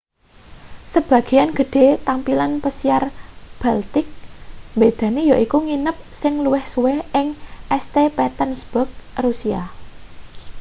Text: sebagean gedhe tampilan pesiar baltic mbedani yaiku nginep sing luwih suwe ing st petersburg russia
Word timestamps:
sebagean 0.93 1.49
gedhe 1.57 1.87
tampilan 2.07 2.53
pesiar 2.63 3.03
baltic 3.61 4.07
mbedani 4.75 5.21
yaiku 5.31 5.57
nginep 5.65 5.97
sing 6.21 6.33
luwih 6.45 6.65
suwe 6.73 6.93
ing 7.19 7.27
st 7.85 7.95
petersburg 8.15 8.89
russia 9.23 9.61